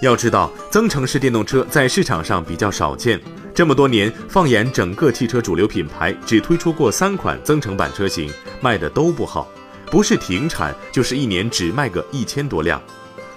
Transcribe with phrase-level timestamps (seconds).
[0.00, 3.20] 要知道，增程式电动车在市场上比较少见。
[3.54, 8.30] 这么多年，放眼整个汽车主流品牌，只推出过三款增程版车型，
[8.60, 9.48] 卖的都不好，
[9.86, 12.82] 不是停产，就是一年只卖个一千多辆。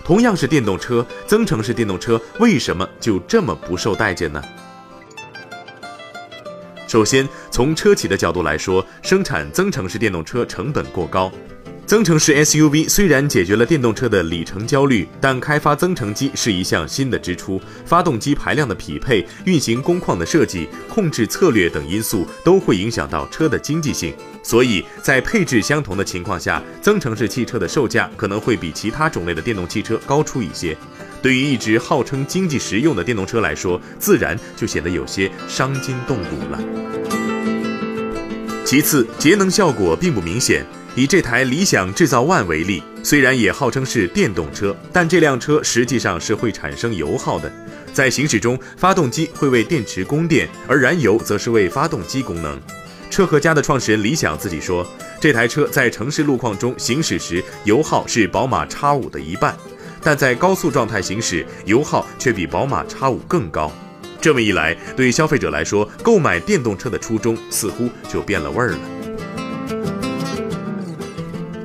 [0.04, 4.42] 同样是电动车，增程式电动车为什么就这么不受待见呢？
[6.88, 11.32] 首先，从车企的角度来说，生产增程式电动车成本过高。
[11.88, 24.14] 增程式 SUV 虽然解决了电动车的里程焦虑，但开发增程机是一项新的支出，发动机排量的匹配、运行工况的设计、控制策略等因素都会影响到车的经济性。
[24.44, 30.76] 所以在配置相同的情况下，增程式汽车的售价可能会比其他种类的电动汽车高出一些。
[31.22, 36.60] 对于一直号称经济实用的电动车来说，自然就显得有些伤筋动骨了。
[38.66, 40.66] 其次，节能效果并不明显。
[40.98, 47.54] 以这台理想制造 ONE 为例，虽然也号称是电动车，但这辆车实际上是会产生油耗的。
[47.94, 52.60] 在行驶中，发动机会为电池供电，而燃油则是为发动机功能。
[53.12, 54.84] 车和家的创始人李想自己说，
[55.22, 59.56] 这台车在城市路况中行驶时，油耗是宝马 X5 的一半，
[60.02, 63.72] 但在高速状态行驶，油耗却比宝马 X5 更高。
[64.20, 68.80] 这么一来，对消费者来说，购买电动车的初衷似乎就变了味儿了。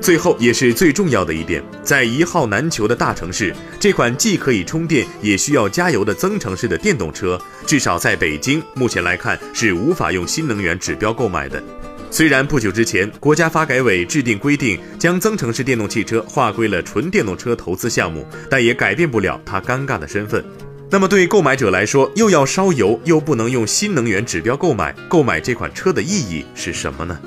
[0.03, 11.63] 最后也是最重要的一点，在一号难求的大城市，这款既可以充电也需要加油的增程式的电动车，至少在北京目前来看是无法用新能源指标购买的。
[12.11, 20.43] 虽然不久之前国家发改委制定规定，将增程式电动汽车划归了纯电动车投资项目，但也改变不了它尴尬的身份。
[20.89, 27.17] 那么对购买者来说，又要烧油又不能用新能源指标购买，购买这款车的意义是什么呢？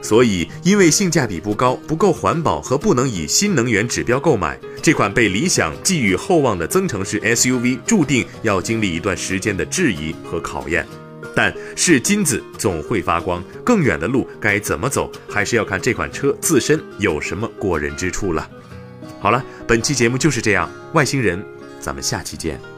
[0.00, 10.86] 所以，因为性价比不高、不够环保和不能以新能源指标购买，这款被理想寄予厚望的增程式 SUV，注定要经历一段时间的质疑和考验。
[11.34, 18.48] 但是金子总会发光，更远的路该怎么走，还是要看这款车自身有什么过人之处了。
[19.20, 21.44] 好了，本期节目就是这样，外星人，
[21.80, 22.77] 咱们下期见。